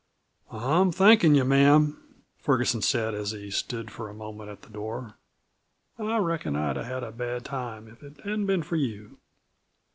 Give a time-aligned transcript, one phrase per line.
[0.51, 5.13] "I'm thankin' you, ma'am," Ferguson said as he stood for a moment at the door.
[5.99, 9.19] "I reckon I'd have had a bad time if it hadn't been for you."